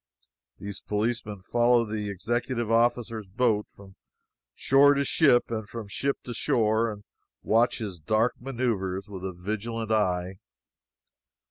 [0.57, 3.95] These policemen follow the executive officer's boat from
[4.55, 7.03] shore to ship and from ship to shore and
[7.43, 10.37] watch his dark maneuvres with a vigilant eye.